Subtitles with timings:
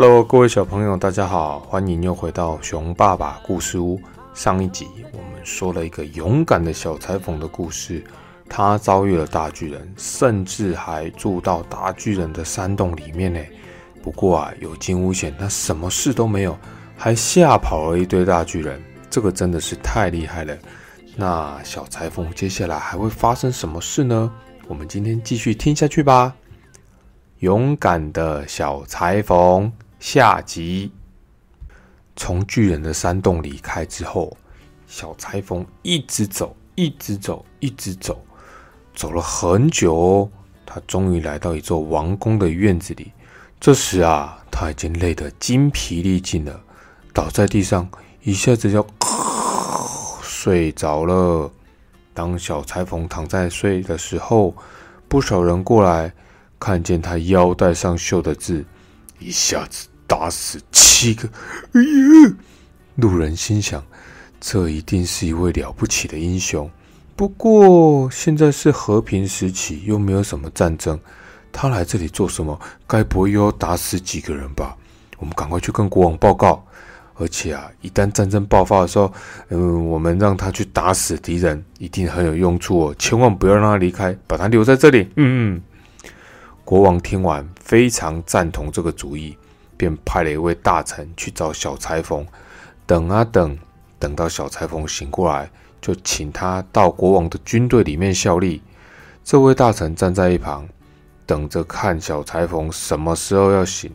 [0.00, 4.00] Hello，各位小朋友，大家好，欢迎又回到熊爸爸故事屋。
[4.32, 8.04] 上一集我们说了一个勇敢的小裁缝的故事，
[8.48, 13.40] 他遭遇了大巨人，甚至还住到大巨人的山洞里面呢。
[14.00, 16.56] 不过啊，有惊无险，他什么事都没有，
[16.96, 18.80] 还吓跑了一堆大巨人，
[19.10, 20.56] 这个真的是太厉害了。
[21.16, 24.32] 那小裁缝接下来还会发生什么事呢？
[24.68, 26.32] 我们今天继续听下去吧。
[27.40, 30.92] 勇敢的小裁缝下集。
[32.16, 34.36] 从巨人的山洞离开之后，
[34.86, 38.20] 小裁缝一直走，一直走，一直走，
[38.94, 40.30] 走了很久哦。
[40.66, 43.12] 他终于来到一座王宫的院子里。
[43.60, 46.60] 这时啊，他已经累得精疲力尽了，
[47.12, 47.88] 倒在地上，
[48.22, 48.86] 一下子就
[50.22, 51.50] 睡着了。
[52.12, 54.54] 当小裁缝躺在睡的时候，
[55.08, 56.12] 不少人过来。
[56.60, 58.64] 看见他腰带上绣的字，
[59.18, 61.28] 一下子打死七个。
[61.72, 62.34] 哎呀！
[62.96, 63.84] 路人心想，
[64.40, 66.68] 这一定是一位了不起的英雄。
[67.14, 70.98] 不过现在是和平时期，又没有什么战争，
[71.52, 72.58] 他来这里做什么？
[72.86, 74.76] 该不会又要打死几个人吧？
[75.18, 76.64] 我们赶快去跟国王报告。
[77.20, 79.12] 而且啊，一旦战争爆发的时候，
[79.48, 82.94] 嗯，我们让他去打死敌人，一定很有用处哦。
[82.96, 85.08] 千万不要让他离开，把他留在这里。
[85.16, 85.62] 嗯嗯。
[86.68, 89.34] 国王听完，非常赞同这个主意，
[89.78, 92.26] 便派了一位大臣去找小裁缝。
[92.84, 93.56] 等啊等，
[93.98, 98.60] 等到小裁缝醒过来，就请他到国王的军队里面效力。
[99.24, 100.68] 这位大臣站在一旁，
[101.24, 103.90] 等着看小裁缝什么时候要醒，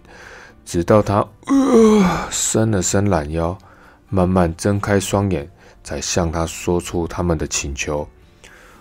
[0.66, 3.56] 直到他呃伸了伸懒腰，
[4.10, 5.48] 慢慢睁开双眼，
[5.84, 8.10] 才向他说出他们的请求。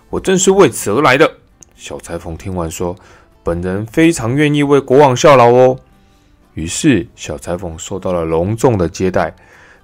[0.09, 1.31] 我正是为此而来的。
[1.75, 2.95] 小裁缝听完说。
[3.43, 5.79] 本人非常愿意为国王效劳哦。
[6.53, 9.35] 于是，小裁缝受到了隆重的接待，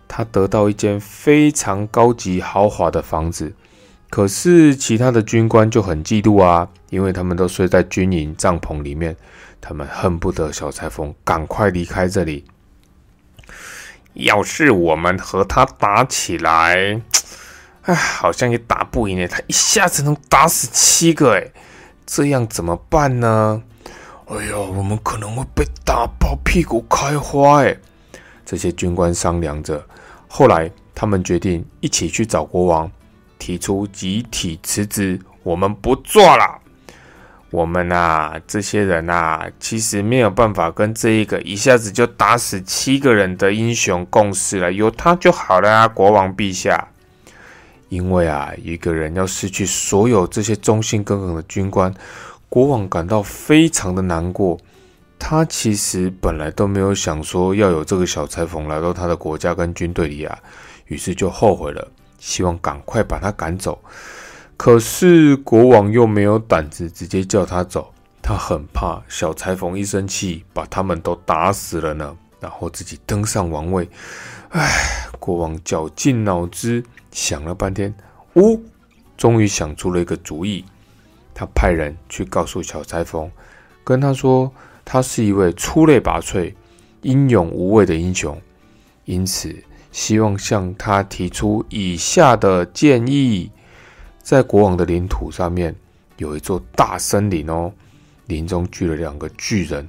[0.08, 3.52] 他得到一间非常高级豪华的房子。
[4.10, 9.16] 可是，其他的军官就很嫉妒啊，因为他们都睡在军营帐篷里面，
[9.60, 12.46] 他们恨不得小裁缝赶快离开这里。
[14.14, 17.02] 要是我们和他打起来，
[17.84, 21.52] 哎，好像也打不赢诶，他一下子能打死七个诶。
[22.12, 23.62] 这样怎么办呢？
[24.26, 27.78] 哎呀，我们可能会被打爆屁股开花哎！
[28.44, 29.86] 这些军官商量着，
[30.28, 32.92] 后来他们决定一起去找国王，
[33.38, 35.20] 提出集体辞职。
[35.44, 36.60] 我们不做了。
[37.52, 44.74] 我们呐，这些人呐，其实没有办法跟这一个一下子就打死七个人的英雄共事了。
[44.74, 46.88] 有他就好了啊，国王陛下。
[47.90, 51.94] 因为啊，一个人要失去所有这些忠心耿耿的军官，
[52.48, 54.58] 国王感到非常的难过。
[55.18, 60.40] 他其实本来都没有想说要有这个小裁缝来到他的国家跟军队里啊，
[60.86, 61.86] 于是就后悔了，
[62.20, 63.78] 希望赶快把他赶走。
[64.56, 73.90] 可是国王又没有胆子直接叫他走，他很怕小裁缝一生气把他们都打死了呢，然后自己登上王位。
[74.50, 76.84] 唉，国王绞尽脑汁。
[77.12, 77.94] 想了半天，
[78.36, 78.62] 呜，
[79.18, 80.64] 终于想出了一个主意。
[81.34, 83.32] 他派人去告诉小裁缝，
[83.84, 84.52] 跟他说，
[84.84, 86.54] 他是一位出类拔萃、
[87.02, 88.40] 英勇无畏的英雄，
[89.06, 89.56] 因此
[89.92, 93.50] 希望向他提出以下的建议：
[94.22, 95.74] 在国王的领土上面
[96.18, 97.72] 有一座大森林哦，
[98.28, 99.88] 林中聚了两个巨人，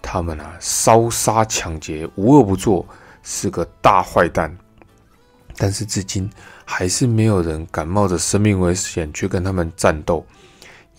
[0.00, 2.86] 他们啊烧杀抢劫，无恶不作，
[3.24, 4.56] 是个大坏蛋。
[5.56, 6.30] 但是至今
[6.64, 10.24] 还是没有人敢冒着生命危险去跟他们战斗。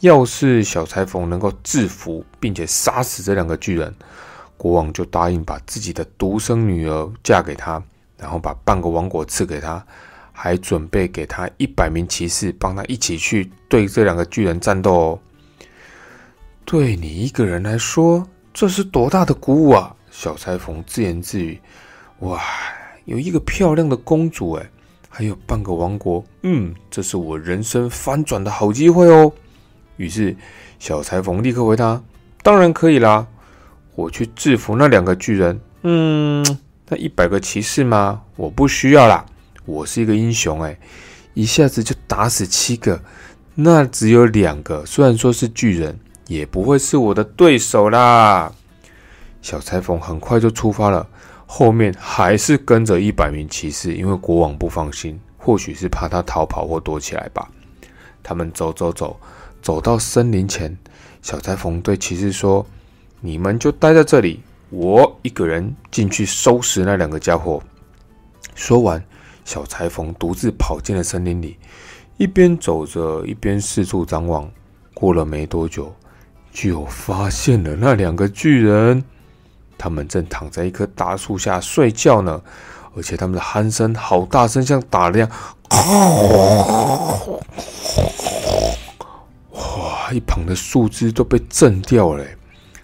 [0.01, 3.93] 要是小裁缝能够制服并且杀死这两个巨人，
[4.55, 7.81] 国王就答应把自己的独生女儿嫁给他，
[8.17, 9.83] 然后把半个王国赐给他，
[10.31, 15.19] 还准备给他一百名骑士帮他一起去对这两个巨人战斗哦。
[16.63, 19.95] 对你一个人来说，这是多大的鼓舞啊！
[20.11, 21.59] 小裁缝自言自语
[22.21, 22.41] ：“哇！”
[23.07, 24.69] 有一个漂亮的公主，哎，
[25.07, 29.31] 还有半个王国，嗯，这是我人生翻转的好机会哦。
[29.95, 30.35] 于是
[30.77, 32.03] 小裁缝立刻回答
[32.43, 33.25] ：“当然可以啦，
[33.95, 35.57] 我去制服那两个巨人。
[35.83, 36.45] 嗯，
[36.89, 38.23] 那一百个骑士吗？
[38.35, 39.25] 我不需要啦，
[39.63, 40.77] 我是一个英雄，哎，
[41.33, 43.01] 一下子就打死七个，
[43.55, 48.51] 那只有两个，虽然说是巨人，也不会是我的对手啦。”
[49.41, 51.07] 小裁缝很快就出发了。
[51.49, 57.49] 后面还是跟着一百名骑士，因为国王不放心，或许是怕他逃跑或躲起来吧。
[58.21, 59.17] 他们走走走，
[59.61, 60.77] 走到森林前，
[61.21, 62.63] 小裁缝对骑士说
[63.21, 67.63] ：“你们就待在这里，我一个人进去收拾那两个家伙。”
[68.53, 69.01] 说完，
[69.45, 71.57] 小裁缝独自跑进了森林里，
[72.17, 74.51] 一边走着一边四处张望。
[74.93, 75.95] 过了没多久，
[76.51, 79.03] 就发现了那两个巨人，
[79.77, 82.41] 他们正躺在一棵大树下睡觉呢，
[82.95, 85.29] 而且他们的鼾声好大声，像打量。
[89.51, 90.11] 哇！
[90.11, 92.25] 一旁的树枝都被震掉了。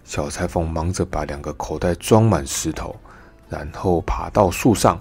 [0.03, 2.95] 小裁缝忙着把两个口袋装满石头，
[3.49, 4.99] 然后爬到树上。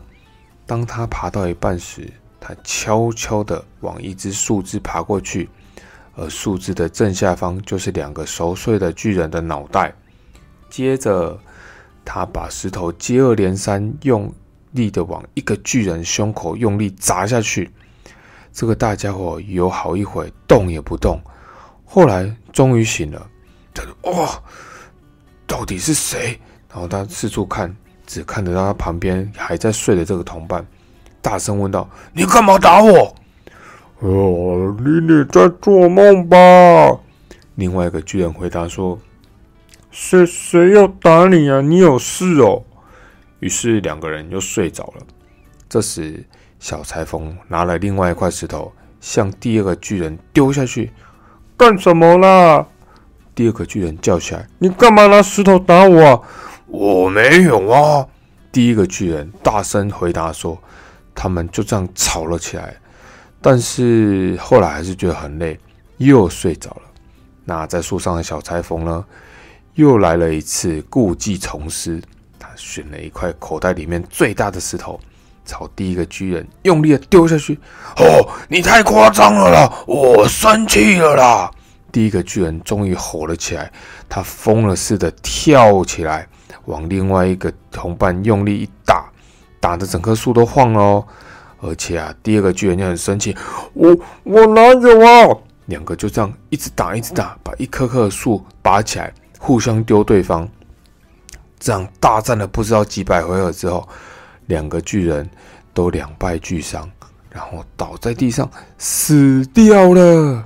[0.64, 2.08] 当他爬到一半时，
[2.40, 5.50] 他悄悄地往一只树枝爬过去。
[6.14, 9.92] 而树枝的正下方就是两个熟睡的巨人的脑袋。
[10.70, 11.38] 接着，
[12.04, 14.32] 他把石头接二连三用
[14.72, 17.70] 力的往一个巨人胸口用力砸下去。
[18.52, 21.20] 这个大家伙有好一会动也不动，
[21.84, 23.26] 后来终于醒了。
[23.72, 24.42] 他说：“哇，
[25.46, 26.38] 到底是谁？”
[26.70, 27.74] 然后他四处看，
[28.06, 30.66] 只看得到他旁边还在睡的这个同伴，
[31.20, 33.14] 大声问道：“你干嘛打我？”
[34.00, 36.36] 哦，你你在做梦吧？
[37.54, 38.98] 另外一个巨人回答说
[39.92, 41.60] ：“谁谁要打你啊？
[41.60, 42.64] 你有事哦。”
[43.38, 45.06] 于是两个人又睡着了。
[45.68, 46.24] 这时，
[46.58, 50.90] 小裁缝拿了另外一块石头，向第二个巨人丢下去。
[51.56, 52.66] 干什么啦？
[53.34, 56.24] 第二个巨人叫起来：“你干嘛拿石头打我？”？
[56.66, 58.06] 我没有啊！
[58.50, 60.58] 第一个巨人大声回答说。
[61.14, 62.74] 他们就这样吵了起来。
[63.42, 65.60] 但是后来还是觉得很累，
[65.98, 66.82] 又睡着了。
[67.44, 69.04] 那在树上的小裁缝呢，
[69.74, 72.02] 又来了一次故技重施。
[72.38, 75.00] 他选了一块口袋里面最大的石头，
[75.44, 77.58] 朝第一个巨人用力的丢下去。
[77.96, 79.84] 哦，你太夸张了啦！
[79.86, 81.50] 我生气了啦！
[81.90, 83.70] 第一个巨人终于吼了起来，
[84.08, 86.26] 他疯了似的跳起来，
[86.64, 89.10] 往另外一个同伴用力一打，
[89.60, 91.06] 打的整棵树都晃了哦。
[91.60, 93.36] 而且啊，第二个巨人就很生气，
[93.74, 95.36] 我我哪有啊？
[95.66, 99.12] 两个就这样一直打，一直打，把一棵棵树拔起来，
[99.44, 100.48] 互相丢对方。
[101.58, 103.86] 这样大战了不知道几百回合之后，
[104.46, 105.28] 两个巨人
[105.74, 106.88] 都两败俱伤，
[107.28, 108.48] 然后倒在地上
[108.78, 110.44] 死掉了。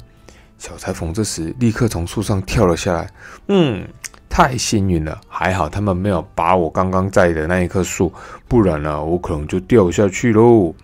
[0.57, 3.11] 小裁缝这时立刻从树上跳了下来，
[3.49, 3.87] 嗯，
[4.31, 8.11] 太幸运了，还好他们没有拔我刚刚在的那一棵树，
[8.49, 10.75] 不然呢，我可能就掉下去喽。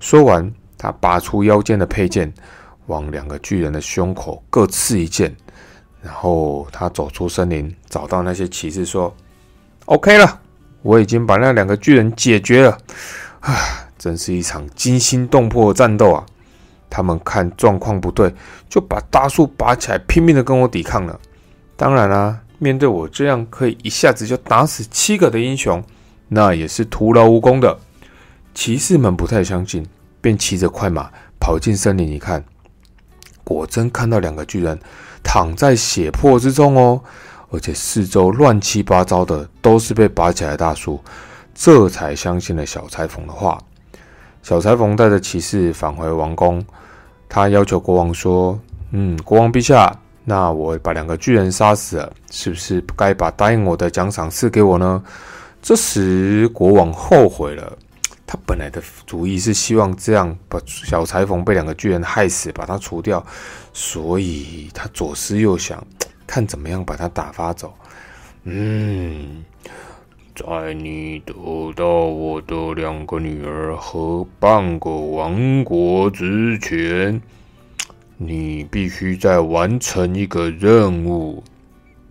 [0.00, 2.32] 说完，他拔出腰间的佩剑，
[2.86, 5.34] 往两个巨人的胸口各刺一剑。
[6.02, 9.14] 然后他走出森林，找到那些骑士说
[9.86, 10.40] ：“OK 了，
[10.82, 12.78] 我已经把那两个巨人解决了。
[13.40, 13.54] 啊，
[13.98, 16.24] 真是一场惊心动魄的战斗啊！
[16.88, 18.32] 他们看状况不对，
[18.68, 21.18] 就把大树拔起来，拼命的跟我抵抗了。
[21.76, 25.82] 当然啦，面对我这样可以一下子就打死七个的英雄，
[26.28, 27.78] 那也是徒劳无功的。”
[28.54, 29.86] 骑士们不太相信，
[30.20, 32.42] 便骑着快马跑进森林一看，
[33.44, 34.78] 果真看到两个巨人
[35.26, 37.00] 躺在血泊之中哦，
[37.50, 41.00] 而且四周乱七八糟的都是被拔起来的大树，
[41.52, 43.58] 这才相信了小裁缝的话。
[44.44, 46.64] 小裁缝带着骑士返回王宫，
[47.28, 48.56] 他要求国王说
[48.92, 49.92] ：“嗯，国王陛下，
[50.24, 55.02] 那我把两个巨人杀死了，是不是该把答应我的奖赏赐给我呢？”
[55.60, 57.76] 这时国王后悔了。
[58.26, 63.24] 他本来的主意是希望这样把小裁缝被两个巨人害死，把他除掉，
[63.72, 65.86] 所以他左思右想，
[66.26, 67.72] 看怎么样把他打发走。
[68.42, 69.44] 嗯，
[70.34, 71.34] 在你得
[71.76, 77.22] 到我的两个女儿和半个王国之前，
[78.16, 81.44] 你必须再完成一个任务，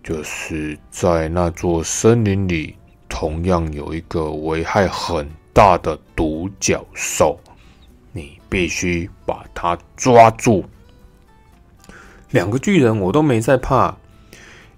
[0.02, 2.74] 就是在那座森林里，
[3.08, 5.28] 同样有一个危害很。
[5.56, 7.40] 大的独角兽，
[8.12, 10.62] 你必须把它抓住。
[12.32, 13.96] 两个巨人我都没在怕，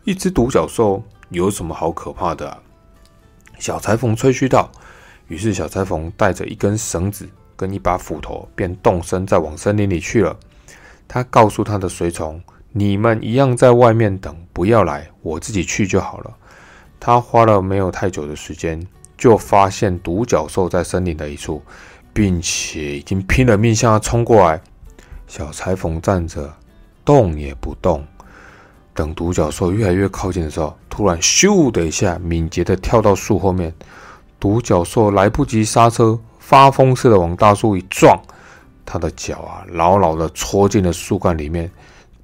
[0.05, 2.57] 一只独角兽有什么好可怕的？
[3.59, 4.71] 小裁缝吹嘘道。
[5.27, 10.39] 于是小裁缝带着一根绳子跟一把斧头，便动身再往森林里去了。
[11.09, 16.37] 他告诉他的随从：“你们一样在外面等，不要来，我自己去就好了。”
[17.01, 18.81] 他花了没有太久的时间。
[19.19, 21.61] 就发现独角兽在森林的一处，
[22.13, 24.59] 并且已经拼了命向他冲过来。
[25.27, 26.51] 小裁缝站着，
[27.05, 28.07] 动也不动。
[28.95, 33.75] 等独角兽越来越靠近的时候，突然咻的一下，敏捷的跳到树后面。
[34.41, 38.17] 独角兽来不及刹车，发疯似的往大树一撞，
[38.87, 41.71] 他的脚啊牢牢的戳进了树干里面，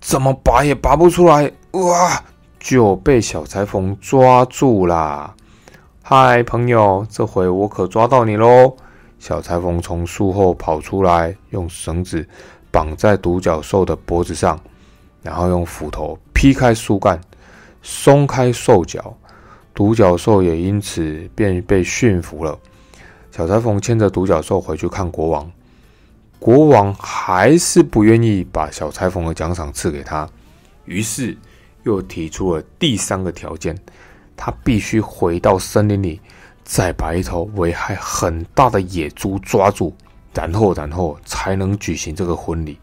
[0.01, 1.51] 怎么拔也拔不出来。
[1.73, 2.23] 哇！
[2.59, 5.35] 就被小裁缝抓住啦。
[6.06, 8.76] 嗨，朋友，这回我可抓到你喽！
[9.18, 12.28] 小裁缝从树后跑出来，用绳子
[12.70, 14.61] 绑在独角兽的脖子上，
[15.23, 17.18] 然后用斧头劈开树干，
[17.80, 19.16] 松开兽脚，
[19.73, 22.58] 独角兽也因此便被驯服了。
[23.30, 25.50] 小裁缝牵着独角兽回去看国王，
[26.38, 30.28] 国王还是不愿意把小裁缝的奖赏赐给他，
[30.84, 31.34] 于是
[31.84, 33.75] 又提出了第三个条件。
[34.37, 36.21] 他必须回到森林里，
[36.64, 39.93] 再把一头危害很大的野猪抓住，
[40.35, 42.79] 然后，然后才能举行这个婚礼。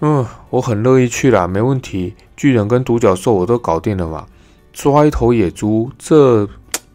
[0.00, 2.14] 嗯，我很乐意去啦，没问题。
[2.36, 4.26] 巨人跟独角兽我都搞定了嘛。
[4.72, 6.46] 抓一头野猪，这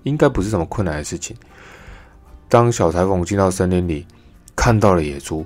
[0.03, 1.35] 应该不是什么困难的事情。
[2.47, 4.05] 当小裁缝进到森林里，
[4.55, 5.43] 看到了野猪，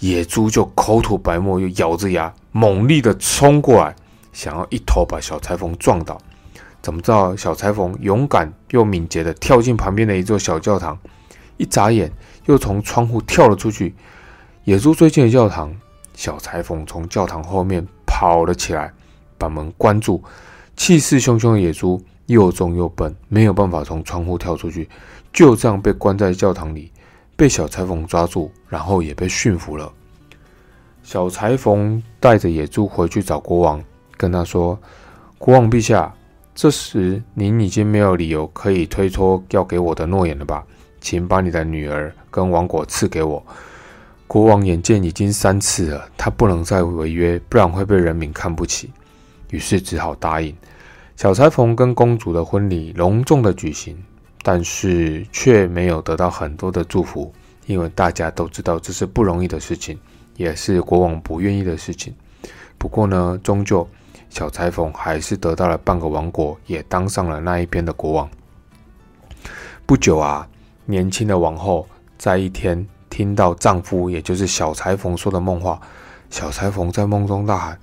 [0.00, 3.96] 野猪就口吐白沫，又咬着牙，猛力的冲过来，
[4.34, 6.20] 想要一头把小裁缝撞倒。
[6.80, 10.98] 怎么知道小裁缝勇敢又敏捷地跳进旁边的一座小教堂，
[11.56, 12.10] 一眨眼
[12.46, 13.94] 又从窗户跳了出去。
[14.64, 15.74] 野猪追进了教堂，
[16.14, 18.92] 小裁缝从教堂后面跑了起来，
[19.36, 20.22] 把门关住。
[20.76, 24.88] 气势汹汹的野猪又重又笨，没有办法从窗户跳出去，
[25.32, 26.92] 就这样被关在教堂里，
[27.34, 29.90] 被小裁缝抓住，然后也被驯服了。
[31.02, 33.82] 小裁缝带着野猪回去找国王，
[34.16, 34.78] 跟他说
[35.38, 36.14] ：“国王陛下。”
[36.60, 40.66] 这时，您已经没有理由可以推脱要给我的诺言了吧？
[41.00, 43.40] 请把你的女儿跟王国赐给我。
[44.26, 48.90] 国王眼见已经三次了，他不能再违约，不然会被人民看不起。
[49.50, 50.52] 于是只好答应。
[51.14, 53.96] 小裁缝跟公主的婚礼隆重的举行，
[54.42, 57.32] 但是却没有得到很多的祝福，
[57.66, 59.96] 因为大家都知道这是不容易的事情，
[60.36, 62.12] 也是国王不愿意的事情。
[62.76, 63.88] 不过呢，终究。
[64.30, 68.28] 小裁缝还是得到了半个王国，也当上了那一边的国王。
[69.86, 70.46] 不久啊，
[70.84, 75.80] 年轻的王后在一天听到丈夫，也就是小裁缝说的梦话。
[76.30, 77.80] 小裁缝在梦中大喊：“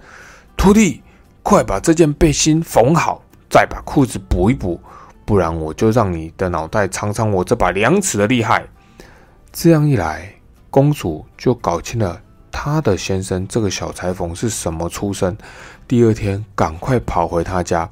[0.56, 1.02] 徒弟，
[1.42, 4.80] 快把这件背心缝好，再把裤子补一补，
[5.26, 8.64] 不然我就让你的脑袋尝尝我这把量尺的厉害。”
[9.52, 10.32] 这样一来，
[10.70, 12.22] 公主就搞清了。
[12.52, 15.36] 他的先生这个小裁缝是什么出身？
[15.88, 17.88] 第二天赶快跑回他家，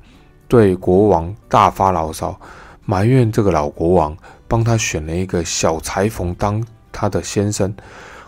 [0.47, 2.39] 对国王大发牢骚，
[2.85, 7.71] 埋怨这个老国王帮他选了一个小裁缝当他的先生。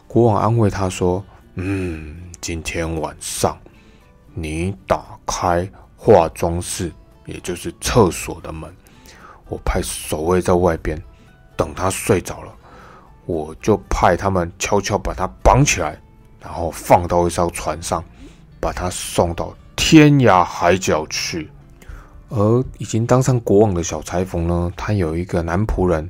[0.07, 1.23] 国王安慰他说
[1.55, 3.57] ：“嗯，今天晚上
[4.35, 5.67] 你打开
[5.97, 6.91] 化妆室，
[7.25, 8.71] 也就是厕所的门，
[9.49, 11.01] 我派守卫在外边
[11.57, 12.53] 等他睡着了，
[13.25, 15.99] 我就派他们悄悄把他绑起来。”
[16.39, 18.05] 然后放到一艘船上，
[18.65, 21.51] 把他送到天涯海角去。
[22.29, 26.09] 而已经当上国王的小裁缝呢，他有一个男仆人，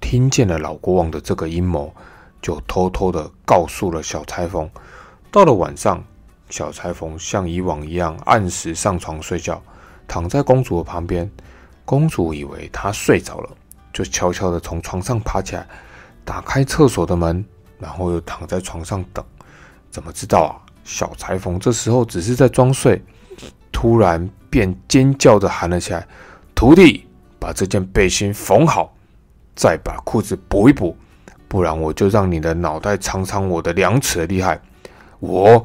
[0.00, 1.94] 听见了老国王的这个阴谋，
[2.40, 4.66] 就偷偷的告诉了小裁缝。
[5.30, 6.02] 到了晚上，
[6.48, 9.62] 小裁缝像以往一样按时上床睡觉，
[10.08, 11.30] 躺在公主的旁边。
[11.84, 13.50] 公主以为他睡着了，
[13.92, 15.68] 就悄悄的从床上爬起来，
[16.24, 17.44] 打开厕所的门，
[17.78, 19.22] 然后又躺在床上等。
[19.90, 20.56] 怎么知道啊？
[20.84, 23.02] 小裁缝这时候只是在装睡，
[23.70, 26.06] 突然便尖叫着喊了起来
[26.54, 27.06] ：“徒弟，
[27.38, 28.94] 把这件背心缝好，
[29.54, 30.96] 再把裤子补一补，
[31.46, 34.60] 不然我就让你的脑袋尝尝我的量尺厉害！”
[35.20, 35.64] 我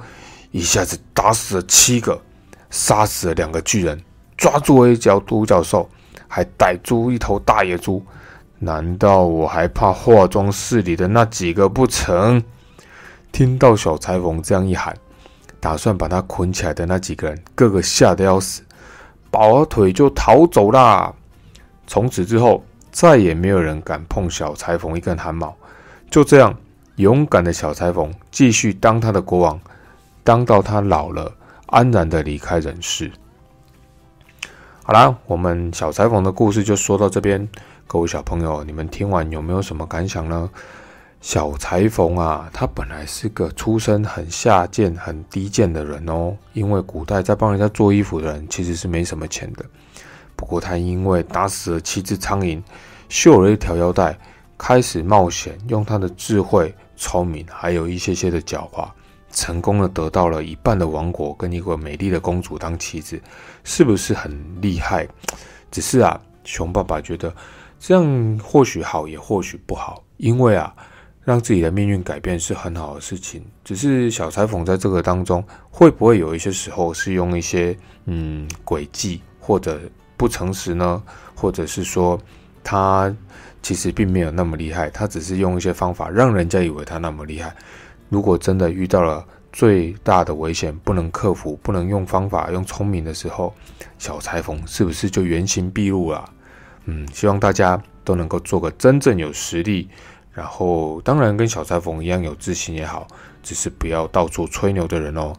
[0.52, 2.22] 一下子打死了七个，
[2.70, 4.02] 杀死了两个巨人，
[4.36, 5.90] 抓住了一条独角兽，
[6.28, 8.04] 还逮住一头大野猪。
[8.60, 12.44] 难道我还怕化妆室里的那几个不成？
[13.32, 14.96] 听到小裁缝这样一喊，
[15.66, 18.62] 打算把他捆起来的那几个人，个个吓得要死，
[19.32, 21.12] 抱了腿就逃走啦。
[21.88, 25.56] 从此之后，再也没有人敢碰小裁缝一根汗毛。
[26.12, 26.56] 就这样，
[26.98, 29.60] 勇敢的小裁缝继续当他的国王，
[30.24, 31.34] 当到他老了，
[31.66, 33.12] 安然的离开人世。
[34.84, 37.50] 好啦，我们小裁缝的故事就说到这边。
[37.88, 40.48] 各位小朋友，你们听完有没有什么感想呢？
[41.26, 46.38] 小裁缝啊，他本来是个出身很下贱、很低贱的人哦。
[46.54, 49.66] 因为古代在帮人家做衣服的人其实是没什么钱的。
[50.36, 52.62] 不过他因为打死了七只苍蝇，
[53.10, 54.16] 绣了一条腰带，
[54.56, 58.88] 开始冒险，用他的智慧、聪明，还有一些些的狡猾，
[59.32, 63.20] 成功的得到了一半的王国跟一个美丽的公主当妻子，
[63.64, 65.08] 是不是很厉害？
[65.72, 67.34] 只是啊，熊爸爸觉得
[67.80, 70.72] 这样或许好，也或许不好，因为啊。
[71.26, 79.82] 让自己的命运改变是很好的事情，只是小裁缝在这个当中会不会有一些时候是用一些嗯诡计或者
[80.16, 81.02] 不诚实呢？
[81.34, 82.18] 或者是说
[82.64, 83.14] 他
[83.62, 87.54] 其实并没有那么厉害，他只是用一些方法让人家以为他那么厉害。
[88.08, 93.52] 如果真的遇到了最大的危险，不能克服，不能用方法、用聪明的时候，
[93.98, 96.30] 小裁缝是不是就原形毕露了？
[96.86, 99.90] 嗯，希望大家都能够做个真正有实力，
[100.36, 103.08] 然后当然跟小裁缝一样有自信也好，
[103.42, 105.34] 只是不要到处吹牛的人哦。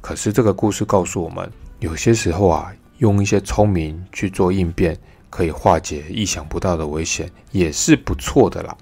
[0.00, 1.48] 可是这个故事告诉我们，
[1.80, 8.74] 有些时候啊，用一些聪明去做应变，可以化解意想不到的危险，也是不错的啦。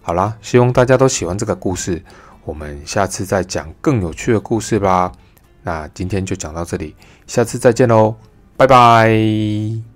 [0.00, 2.02] 好啦，希望大家都喜欢这个故事，
[2.44, 5.12] 我们下次再讲更有趣的故事吧。
[5.62, 6.96] 那今天就讲到这里，
[7.26, 8.14] 下次再见喽，
[8.56, 9.89] 拜拜。